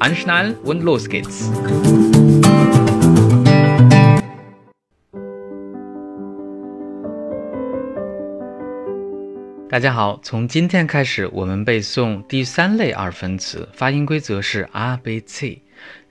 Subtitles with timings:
[0.00, 1.50] Anschnallen und los geht's！
[9.68, 15.60] 大家好，从今天开始，我们背诵第三类二分词，发音规则是 a b c。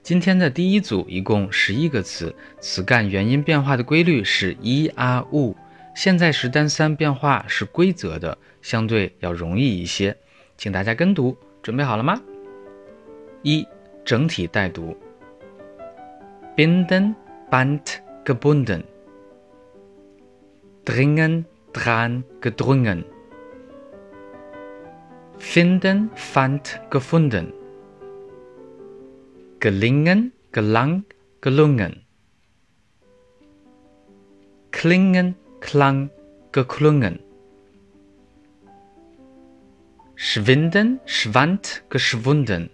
[0.04, 5.56] 今天的第一组一共十一个词，词干元音变化的规律是 i a u，
[5.96, 10.16] 现在时单三变化是规则的，相对要容易一些，
[10.56, 12.22] 请大家跟读，准备好了吗？
[13.42, 13.66] 一。
[14.09, 14.95] 整体带读：
[16.55, 17.15] binden,
[17.49, 18.83] band, gebunden,
[20.85, 23.03] dringen, dran, gedrungen,
[25.37, 27.51] finden, fand, gefunden,
[29.59, 31.03] gelingen, gelang,
[31.41, 32.05] gelungen,
[34.71, 36.09] klingen, klang,
[36.51, 37.19] geklungen,
[40.15, 42.69] schwinden, schwand, geschwunden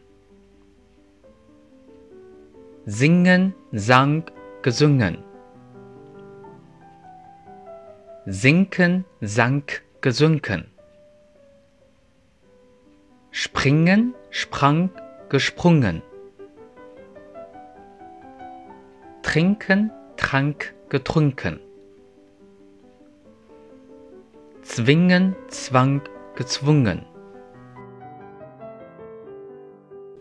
[2.86, 4.24] singen, sang,
[4.62, 5.24] gesungen.
[8.26, 10.72] Sinken, sank, gesunken.
[13.32, 14.90] Springen, sprang,
[15.30, 16.02] gesprungen.
[19.24, 21.60] Trinken, trank, getrunken.
[24.64, 26.02] Zwingen, zwang,
[26.36, 27.06] gezwungen.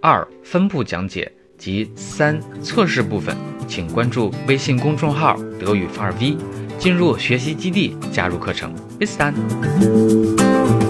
[0.03, 1.31] 二、分布讲解。
[1.58, 3.36] 及三测试部分，
[3.68, 6.38] 请关注微信公众号“德语范儿 V”，
[6.78, 8.74] 进入学习基地，加入课程。
[9.00, 10.85] Bis dann。